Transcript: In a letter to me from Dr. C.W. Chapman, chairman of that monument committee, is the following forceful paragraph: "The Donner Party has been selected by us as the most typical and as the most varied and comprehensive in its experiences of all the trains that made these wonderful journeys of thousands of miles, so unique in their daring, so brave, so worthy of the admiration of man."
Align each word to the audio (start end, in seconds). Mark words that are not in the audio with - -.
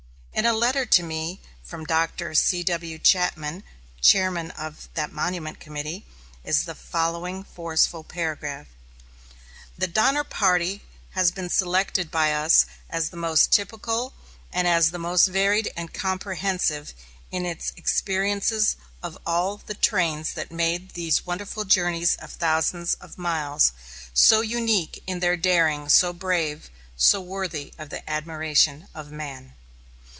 In 0.33 0.45
a 0.47 0.53
letter 0.53 0.87
to 0.87 1.03
me 1.03 1.39
from 1.61 1.83
Dr. 1.85 2.33
C.W. 2.33 2.97
Chapman, 2.97 3.63
chairman 4.01 4.49
of 4.51 4.89
that 4.95 5.11
monument 5.11 5.59
committee, 5.59 6.03
is 6.43 6.63
the 6.63 6.73
following 6.73 7.43
forceful 7.43 8.03
paragraph: 8.03 8.65
"The 9.77 9.85
Donner 9.85 10.23
Party 10.23 10.81
has 11.11 11.29
been 11.29 11.49
selected 11.49 12.09
by 12.09 12.33
us 12.33 12.65
as 12.89 13.09
the 13.09 13.17
most 13.17 13.51
typical 13.51 14.13
and 14.51 14.67
as 14.67 14.89
the 14.89 14.97
most 14.97 15.27
varied 15.27 15.69
and 15.75 15.93
comprehensive 15.93 16.95
in 17.29 17.45
its 17.45 17.71
experiences 17.77 18.77
of 19.03 19.19
all 19.27 19.57
the 19.57 19.75
trains 19.75 20.33
that 20.33 20.51
made 20.51 20.95
these 20.95 21.23
wonderful 21.25 21.65
journeys 21.65 22.15
of 22.15 22.31
thousands 22.31 22.95
of 22.95 23.17
miles, 23.19 23.73
so 24.13 24.39
unique 24.41 25.03
in 25.05 25.19
their 25.19 25.37
daring, 25.37 25.87
so 25.87 26.11
brave, 26.11 26.71
so 26.97 27.21
worthy 27.21 27.73
of 27.77 27.89
the 27.91 28.09
admiration 28.09 28.87
of 28.95 29.11
man." 29.11 29.53